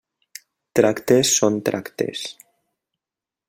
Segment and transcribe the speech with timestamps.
[0.79, 2.27] Tractes són tractes.